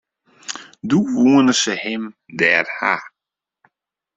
Doe 0.89 1.05
woenen 1.13 1.57
se 1.61 1.73
him 1.83 2.03
dêr 2.39 2.65
ha. 2.77 2.93